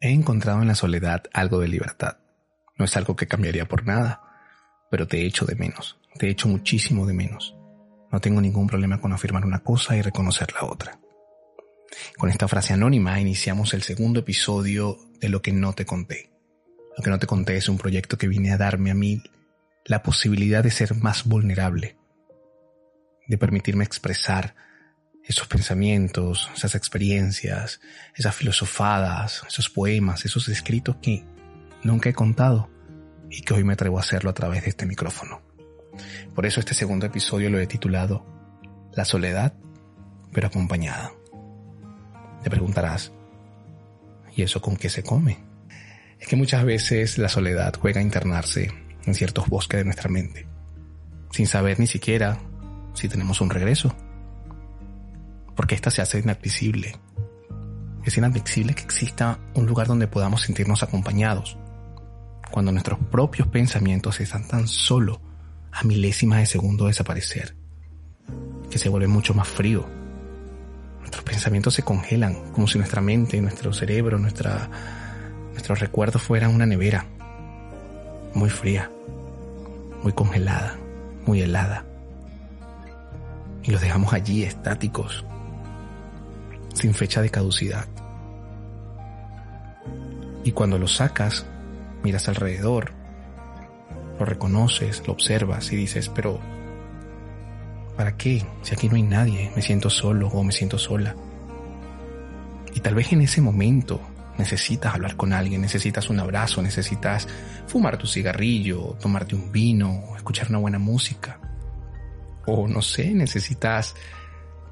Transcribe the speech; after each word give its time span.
He 0.00 0.10
encontrado 0.10 0.62
en 0.62 0.68
la 0.68 0.74
soledad 0.74 1.24
algo 1.32 1.60
de 1.60 1.68
libertad. 1.68 2.18
No 2.76 2.84
es 2.84 2.96
algo 2.96 3.14
que 3.14 3.28
cambiaría 3.28 3.68
por 3.68 3.86
nada, 3.86 4.20
pero 4.90 5.06
te 5.06 5.24
echo 5.24 5.44
de 5.46 5.54
menos, 5.54 5.98
te 6.18 6.28
echo 6.28 6.48
muchísimo 6.48 7.06
de 7.06 7.14
menos. 7.14 7.54
No 8.10 8.20
tengo 8.20 8.40
ningún 8.40 8.66
problema 8.66 9.00
con 9.00 9.12
afirmar 9.12 9.44
una 9.44 9.60
cosa 9.60 9.96
y 9.96 10.02
reconocer 10.02 10.52
la 10.52 10.64
otra. 10.64 10.98
Con 12.18 12.30
esta 12.30 12.48
frase 12.48 12.72
anónima 12.72 13.20
iniciamos 13.20 13.74
el 13.74 13.82
segundo 13.82 14.20
episodio 14.20 14.98
de 15.20 15.28
Lo 15.28 15.40
que 15.40 15.52
no 15.52 15.72
te 15.72 15.86
conté. 15.86 16.30
Lo 16.96 17.02
que 17.02 17.10
no 17.10 17.18
te 17.18 17.26
conté 17.26 17.56
es 17.56 17.68
un 17.68 17.78
proyecto 17.78 18.18
que 18.18 18.28
vine 18.28 18.52
a 18.52 18.58
darme 18.58 18.90
a 18.90 18.94
mí 18.94 19.22
la 19.84 20.02
posibilidad 20.02 20.62
de 20.62 20.70
ser 20.70 20.94
más 20.94 21.24
vulnerable, 21.24 21.96
de 23.26 23.38
permitirme 23.38 23.84
expresar 23.84 24.54
esos 25.24 25.46
pensamientos, 25.46 26.50
esas 26.54 26.74
experiencias, 26.74 27.80
esas 28.16 28.34
filosofadas, 28.34 29.42
esos 29.46 29.70
poemas, 29.70 30.24
esos 30.24 30.48
escritos 30.48 30.96
que 31.00 31.24
nunca 31.82 32.08
he 32.08 32.12
contado 32.12 32.70
y 33.30 33.42
que 33.42 33.54
hoy 33.54 33.64
me 33.64 33.74
atrevo 33.74 33.98
a 33.98 34.00
hacerlo 34.00 34.30
a 34.30 34.34
través 34.34 34.64
de 34.64 34.70
este 34.70 34.86
micrófono. 34.86 35.40
Por 36.34 36.46
eso 36.46 36.60
este 36.60 36.74
segundo 36.74 37.06
episodio 37.06 37.50
lo 37.50 37.60
he 37.60 37.66
titulado 37.66 38.26
La 38.94 39.04
soledad, 39.04 39.54
pero 40.32 40.48
acompañada. 40.48 41.12
Te 42.42 42.50
preguntarás, 42.50 43.12
¿y 44.34 44.42
eso 44.42 44.60
con 44.60 44.76
qué 44.76 44.90
se 44.90 45.02
come? 45.02 45.38
Es 46.18 46.26
que 46.26 46.36
muchas 46.36 46.64
veces 46.64 47.18
la 47.18 47.28
soledad 47.28 47.74
juega 47.78 48.00
a 48.00 48.04
internarse 48.04 48.72
en 49.04 49.14
ciertos 49.14 49.48
bosques 49.48 49.78
de 49.78 49.84
nuestra 49.84 50.08
mente, 50.08 50.46
sin 51.30 51.46
saber 51.46 51.78
ni 51.78 51.86
siquiera 51.86 52.38
si 52.94 53.08
tenemos 53.08 53.40
un 53.40 53.50
regreso 53.50 53.94
porque 55.56 55.74
esta 55.74 55.90
se 55.90 56.02
hace 56.02 56.18
inadmisible. 56.18 56.96
Es 58.04 58.16
inadmisible 58.16 58.74
que 58.74 58.82
exista 58.82 59.38
un 59.54 59.66
lugar 59.66 59.86
donde 59.86 60.08
podamos 60.08 60.42
sentirnos 60.42 60.82
acompañados, 60.82 61.56
cuando 62.50 62.72
nuestros 62.72 62.98
propios 63.10 63.48
pensamientos 63.48 64.20
están 64.20 64.46
tan 64.46 64.68
solo 64.68 65.20
a 65.70 65.84
milésimas 65.84 66.40
de 66.40 66.46
segundo 66.46 66.84
de 66.84 66.90
desaparecer, 66.90 67.56
que 68.70 68.78
se 68.78 68.88
vuelve 68.88 69.08
mucho 69.08 69.34
más 69.34 69.48
frío. 69.48 69.86
Nuestros 71.00 71.24
pensamientos 71.24 71.74
se 71.74 71.82
congelan, 71.82 72.52
como 72.52 72.66
si 72.66 72.78
nuestra 72.78 73.00
mente, 73.00 73.40
nuestro 73.40 73.72
cerebro, 73.72 74.18
nuestros 74.18 75.80
recuerdos 75.80 76.22
fueran 76.22 76.54
una 76.54 76.66
nevera, 76.66 77.06
muy 78.34 78.50
fría, 78.50 78.90
muy 80.02 80.12
congelada, 80.12 80.76
muy 81.26 81.40
helada. 81.40 81.84
Y 83.62 83.70
los 83.70 83.80
dejamos 83.80 84.12
allí 84.12 84.42
estáticos, 84.42 85.24
sin 86.74 86.94
fecha 86.94 87.22
de 87.22 87.30
caducidad. 87.30 87.86
Y 90.44 90.52
cuando 90.52 90.78
lo 90.78 90.88
sacas, 90.88 91.46
miras 92.02 92.28
alrededor, 92.28 92.92
lo 94.18 94.24
reconoces, 94.24 95.06
lo 95.06 95.12
observas 95.12 95.72
y 95.72 95.76
dices, 95.76 96.08
pero 96.08 96.40
¿para 97.96 98.16
qué? 98.16 98.44
Si 98.62 98.74
aquí 98.74 98.88
no 98.88 98.96
hay 98.96 99.02
nadie, 99.02 99.52
me 99.54 99.62
siento 99.62 99.88
solo 99.90 100.28
o 100.28 100.42
me 100.42 100.52
siento 100.52 100.78
sola. 100.78 101.14
Y 102.74 102.80
tal 102.80 102.94
vez 102.94 103.12
en 103.12 103.22
ese 103.22 103.40
momento 103.40 104.00
necesitas 104.38 104.94
hablar 104.94 105.16
con 105.16 105.32
alguien, 105.32 105.60
necesitas 105.60 106.10
un 106.10 106.18
abrazo, 106.18 106.62
necesitas 106.62 107.28
fumar 107.66 107.98
tu 107.98 108.06
cigarrillo, 108.06 108.96
tomarte 109.00 109.34
un 109.34 109.52
vino, 109.52 110.14
escuchar 110.16 110.48
una 110.48 110.58
buena 110.58 110.78
música. 110.78 111.38
O 112.46 112.66
no 112.66 112.82
sé, 112.82 113.12
necesitas 113.14 113.94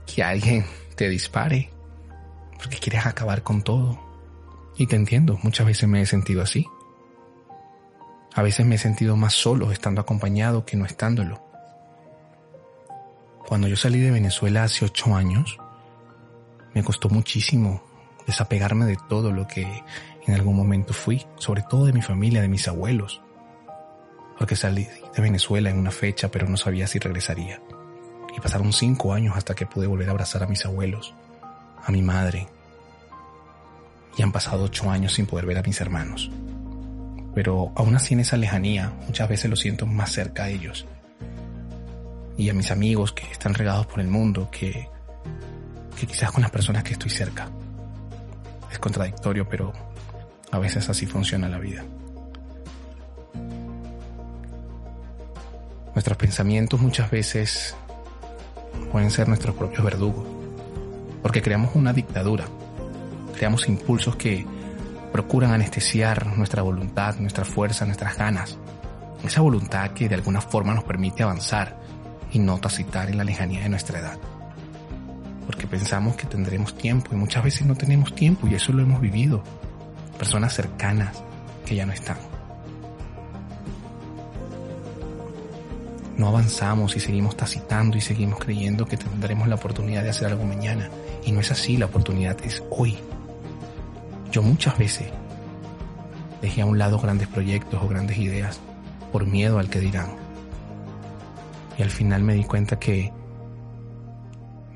que 0.06 0.24
alguien 0.24 0.64
te 0.96 1.08
dispare 1.08 1.70
porque 2.60 2.78
quieres 2.78 3.06
acabar 3.06 3.42
con 3.42 3.62
todo. 3.62 3.98
Y 4.76 4.86
te 4.86 4.96
entiendo, 4.96 5.38
muchas 5.42 5.66
veces 5.66 5.88
me 5.88 6.02
he 6.02 6.06
sentido 6.06 6.42
así. 6.42 6.66
A 8.34 8.42
veces 8.42 8.64
me 8.66 8.76
he 8.76 8.78
sentido 8.78 9.16
más 9.16 9.34
solo 9.34 9.72
estando 9.72 10.00
acompañado 10.00 10.64
que 10.64 10.76
no 10.76 10.84
estándolo. 10.84 11.42
Cuando 13.46 13.66
yo 13.66 13.76
salí 13.76 13.98
de 13.98 14.10
Venezuela 14.10 14.62
hace 14.62 14.84
ocho 14.84 15.14
años, 15.16 15.58
me 16.72 16.84
costó 16.84 17.08
muchísimo 17.08 17.82
desapegarme 18.26 18.84
de 18.84 18.96
todo 19.08 19.32
lo 19.32 19.48
que 19.48 19.82
en 20.26 20.34
algún 20.34 20.54
momento 20.54 20.94
fui, 20.94 21.26
sobre 21.36 21.62
todo 21.62 21.86
de 21.86 21.92
mi 21.92 22.02
familia, 22.02 22.42
de 22.42 22.48
mis 22.48 22.68
abuelos. 22.68 23.20
Porque 24.38 24.54
salí 24.54 24.86
de 25.14 25.22
Venezuela 25.22 25.70
en 25.70 25.78
una 25.78 25.90
fecha, 25.90 26.30
pero 26.30 26.48
no 26.48 26.56
sabía 26.56 26.86
si 26.86 26.98
regresaría. 26.98 27.60
Y 28.36 28.40
pasaron 28.40 28.72
cinco 28.72 29.12
años 29.12 29.36
hasta 29.36 29.54
que 29.54 29.66
pude 29.66 29.88
volver 29.88 30.08
a 30.08 30.12
abrazar 30.12 30.44
a 30.44 30.46
mis 30.46 30.64
abuelos 30.64 31.14
a 31.84 31.92
mi 31.92 32.02
madre. 32.02 32.46
Y 34.16 34.22
han 34.22 34.32
pasado 34.32 34.64
ocho 34.64 34.90
años 34.90 35.14
sin 35.14 35.26
poder 35.26 35.46
ver 35.46 35.58
a 35.58 35.62
mis 35.62 35.80
hermanos. 35.80 36.30
Pero 37.34 37.72
aún 37.76 37.94
así 37.94 38.14
en 38.14 38.20
esa 38.20 38.36
lejanía 38.36 38.92
muchas 39.06 39.28
veces 39.28 39.50
lo 39.50 39.56
siento 39.56 39.86
más 39.86 40.12
cerca 40.12 40.44
a 40.44 40.48
ellos. 40.48 40.86
Y 42.36 42.48
a 42.48 42.54
mis 42.54 42.70
amigos 42.70 43.12
que 43.12 43.30
están 43.30 43.54
regados 43.54 43.86
por 43.86 44.00
el 44.00 44.08
mundo, 44.08 44.50
que, 44.50 44.88
que 45.98 46.06
quizás 46.06 46.32
con 46.32 46.42
las 46.42 46.50
personas 46.50 46.82
que 46.82 46.94
estoy 46.94 47.10
cerca. 47.10 47.48
Es 48.70 48.78
contradictorio, 48.78 49.48
pero 49.48 49.72
a 50.50 50.58
veces 50.58 50.88
así 50.88 51.06
funciona 51.06 51.48
la 51.48 51.58
vida. 51.58 51.84
Nuestros 55.94 56.16
pensamientos 56.16 56.80
muchas 56.80 57.10
veces 57.10 57.74
pueden 58.90 59.10
ser 59.10 59.28
nuestros 59.28 59.54
propios 59.54 59.84
verdugos 59.84 60.39
porque 61.22 61.42
creamos 61.42 61.74
una 61.74 61.92
dictadura, 61.92 62.44
creamos 63.34 63.68
impulsos 63.68 64.16
que 64.16 64.46
procuran 65.12 65.52
anestesiar 65.52 66.26
nuestra 66.36 66.62
voluntad, 66.62 67.16
nuestra 67.18 67.44
fuerza, 67.44 67.84
nuestras 67.84 68.16
ganas, 68.16 68.58
esa 69.24 69.40
voluntad 69.40 69.90
que 69.90 70.08
de 70.08 70.14
alguna 70.14 70.40
forma 70.40 70.74
nos 70.74 70.84
permite 70.84 71.22
avanzar 71.22 71.78
y 72.32 72.38
no 72.38 72.58
tacitar 72.58 73.10
en 73.10 73.18
la 73.18 73.24
lejanía 73.24 73.60
de 73.60 73.68
nuestra 73.68 73.98
edad. 73.98 74.18
Porque 75.46 75.66
pensamos 75.66 76.16
que 76.16 76.26
tendremos 76.26 76.76
tiempo 76.76 77.10
y 77.12 77.16
muchas 77.16 77.42
veces 77.42 77.66
no 77.66 77.74
tenemos 77.74 78.14
tiempo 78.14 78.46
y 78.46 78.54
eso 78.54 78.72
lo 78.72 78.82
hemos 78.82 79.00
vivido. 79.00 79.42
Personas 80.16 80.54
cercanas 80.54 81.22
que 81.66 81.74
ya 81.74 81.86
no 81.86 81.92
están. 81.92 82.29
No 86.20 86.28
avanzamos 86.28 86.96
y 86.96 87.00
seguimos 87.00 87.34
tacitando 87.34 87.96
y 87.96 88.02
seguimos 88.02 88.40
creyendo 88.40 88.84
que 88.84 88.98
tendremos 88.98 89.48
la 89.48 89.54
oportunidad 89.54 90.02
de 90.02 90.10
hacer 90.10 90.28
algo 90.28 90.44
mañana 90.44 90.90
y 91.24 91.32
no 91.32 91.40
es 91.40 91.50
así, 91.50 91.78
la 91.78 91.86
oportunidad 91.86 92.36
es 92.44 92.62
hoy. 92.68 92.98
Yo 94.30 94.42
muchas 94.42 94.76
veces 94.76 95.08
dejé 96.42 96.60
a 96.60 96.66
un 96.66 96.76
lado 96.76 96.98
grandes 96.98 97.26
proyectos 97.26 97.82
o 97.82 97.88
grandes 97.88 98.18
ideas 98.18 98.60
por 99.10 99.24
miedo 99.24 99.58
al 99.58 99.70
que 99.70 99.80
dirán. 99.80 100.10
Y 101.78 101.82
al 101.84 101.88
final 101.88 102.22
me 102.22 102.34
di 102.34 102.44
cuenta 102.44 102.78
que 102.78 103.14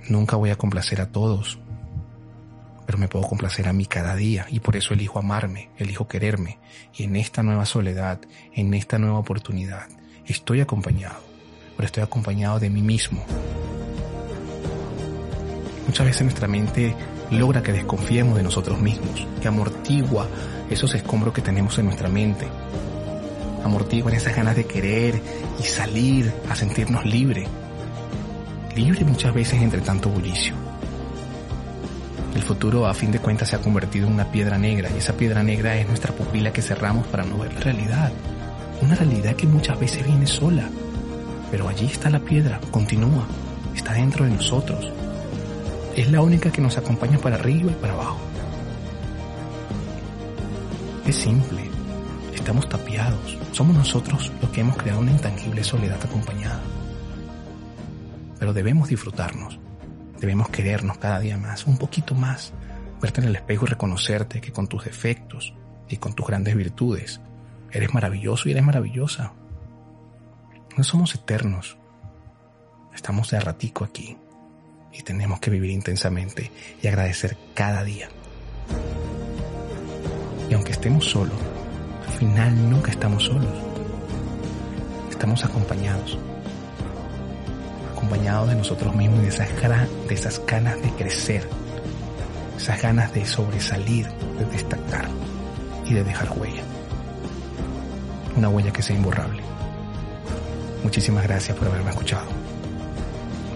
nunca 0.08 0.36
voy 0.36 0.48
a 0.48 0.56
complacer 0.56 1.02
a 1.02 1.12
todos, 1.12 1.58
pero 2.86 2.96
me 2.96 3.08
puedo 3.08 3.28
complacer 3.28 3.68
a 3.68 3.74
mí 3.74 3.84
cada 3.84 4.16
día 4.16 4.46
y 4.48 4.60
por 4.60 4.76
eso 4.76 4.94
elijo 4.94 5.18
amarme, 5.18 5.68
elijo 5.76 6.08
quererme. 6.08 6.58
Y 6.94 7.02
en 7.02 7.16
esta 7.16 7.42
nueva 7.42 7.66
soledad, 7.66 8.18
en 8.54 8.72
esta 8.72 8.98
nueva 8.98 9.18
oportunidad, 9.18 9.88
estoy 10.24 10.62
acompañado, 10.62 11.33
pero 11.76 11.86
estoy 11.86 12.02
acompañado 12.02 12.58
de 12.60 12.70
mí 12.70 12.82
mismo, 12.82 13.24
Muchas 15.86 16.06
veces 16.06 16.22
nuestra 16.22 16.48
mente 16.48 16.94
logra 17.30 17.62
que 17.62 17.72
desconfiemos 17.72 18.36
de 18.36 18.42
nosotros 18.42 18.80
mismos, 18.80 19.26
que 19.40 19.48
amortigua 19.48 20.26
esos 20.70 20.94
escombros 20.94 21.34
que 21.34 21.42
tenemos 21.42 21.78
en 21.78 21.84
nuestra 21.86 22.08
mente. 22.08 22.48
Amortigua 23.62 24.12
esas 24.12 24.34
ganas 24.34 24.56
de 24.56 24.64
querer 24.64 25.20
y 25.60 25.62
salir 25.62 26.32
a 26.50 26.56
sentirnos 26.56 27.04
libre. 27.04 27.46
Libre 28.74 29.04
muchas 29.04 29.32
veces 29.32 29.62
entre 29.62 29.82
tanto 29.82 30.08
bullicio. 30.08 30.54
El 32.34 32.42
futuro 32.42 32.86
a 32.86 32.94
fin 32.94 33.12
de 33.12 33.20
cuentas 33.20 33.50
se 33.50 33.56
ha 33.56 33.60
convertido 33.60 34.08
en 34.08 34.14
una 34.14 34.32
piedra 34.32 34.58
negra 34.58 34.90
y 34.92 34.98
esa 34.98 35.12
piedra 35.12 35.42
negra 35.42 35.76
es 35.76 35.86
nuestra 35.86 36.12
pupila 36.12 36.52
que 36.52 36.62
cerramos 36.62 37.06
para 37.06 37.24
no 37.24 37.38
ver 37.38 37.54
la 37.54 37.60
realidad. 37.60 38.10
Una 38.82 38.96
realidad 38.96 39.36
que 39.36 39.46
muchas 39.46 39.78
veces 39.78 40.04
viene 40.04 40.26
sola. 40.26 40.68
Pero 41.54 41.68
allí 41.68 41.86
está 41.86 42.10
la 42.10 42.18
piedra, 42.18 42.60
continúa, 42.72 43.28
está 43.76 43.92
dentro 43.92 44.24
de 44.24 44.32
nosotros 44.32 44.92
Es 45.94 46.10
la 46.10 46.20
única 46.20 46.50
que 46.50 46.60
nos 46.60 46.76
acompaña 46.76 47.16
para 47.18 47.36
arriba 47.36 47.70
y 47.70 47.74
para 47.76 47.92
abajo. 47.92 48.18
Es 51.06 51.14
simple. 51.14 51.60
Estamos 52.34 52.68
tapiados. 52.68 53.38
Somos 53.52 53.76
nosotros 53.76 54.32
los 54.42 54.50
que 54.50 54.62
hemos 54.62 54.76
creado 54.76 54.98
una 54.98 55.12
intangible 55.12 55.62
soledad 55.62 56.00
acompañada. 56.02 56.60
Pero 58.40 58.52
debemos 58.52 58.88
disfrutarnos. 58.88 59.56
Debemos 60.18 60.48
querernos 60.48 60.98
cada 60.98 61.20
día 61.20 61.38
más, 61.38 61.68
un 61.68 61.78
poquito 61.78 62.16
más. 62.16 62.52
Verte 63.00 63.20
en 63.20 63.28
el 63.28 63.36
espejo 63.36 63.66
y 63.66 63.68
reconocerte 63.68 64.40
que 64.40 64.50
con 64.50 64.66
tus 64.66 64.86
defectos 64.86 65.54
y 65.88 65.98
con 65.98 66.14
tus 66.14 66.26
grandes 66.26 66.56
virtudes 66.56 67.20
eres 67.70 67.94
maravilloso 67.94 68.48
y 68.48 68.52
eres 68.52 68.64
maravillosa. 68.64 69.34
No 70.76 70.82
somos 70.82 71.14
eternos. 71.14 71.76
Estamos 72.92 73.30
de 73.30 73.38
ratico 73.38 73.84
aquí 73.84 74.16
y 74.92 75.02
tenemos 75.02 75.38
que 75.38 75.50
vivir 75.50 75.70
intensamente 75.70 76.50
y 76.82 76.88
agradecer 76.88 77.36
cada 77.54 77.84
día. 77.84 78.08
Y 80.50 80.54
aunque 80.54 80.72
estemos 80.72 81.08
solos, 81.08 81.38
al 82.08 82.12
final 82.14 82.70
nunca 82.70 82.90
estamos 82.90 83.22
solos. 83.22 83.54
Estamos 85.10 85.44
acompañados. 85.44 86.18
Acompañados 87.92 88.48
de 88.48 88.56
nosotros 88.56 88.96
mismos 88.96 89.20
y 89.20 89.22
de 89.22 89.28
esas, 89.28 89.48
de 90.08 90.14
esas 90.14 90.44
ganas 90.44 90.82
de 90.82 90.90
crecer. 90.90 91.48
Esas 92.56 92.82
ganas 92.82 93.14
de 93.14 93.24
sobresalir, 93.24 94.08
de 94.08 94.44
destacar 94.46 95.08
y 95.86 95.94
de 95.94 96.02
dejar 96.02 96.36
huella. 96.36 96.64
Una 98.36 98.48
huella 98.48 98.72
que 98.72 98.82
sea 98.82 98.96
imborrable. 98.96 99.53
Muchísimas 100.84 101.24
gracias 101.24 101.56
por 101.56 101.66
haberme 101.66 101.90
escuchado. 101.90 102.26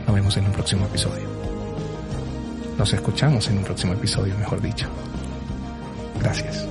Nos 0.06 0.14
vemos 0.16 0.36
en 0.38 0.46
un 0.46 0.52
próximo 0.52 0.86
episodio. 0.86 1.28
Nos 2.78 2.92
escuchamos 2.92 3.46
en 3.48 3.58
un 3.58 3.64
próximo 3.64 3.92
episodio, 3.92 4.36
mejor 4.38 4.62
dicho. 4.62 4.88
Gracias. 6.18 6.66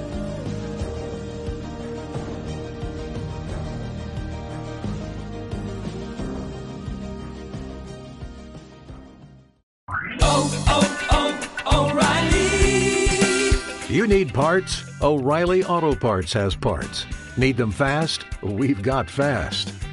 You 13.89 14.05
need 14.05 14.33
parts? 14.33 14.83
O'Reilly 15.01 15.63
Auto 15.63 15.95
Parts 15.95 16.33
has 16.33 16.55
parts. 16.55 17.05
Need 17.35 17.57
them 17.57 17.71
fast? 17.71 18.25
We've 18.41 18.81
got 18.81 19.09
fast. 19.09 19.73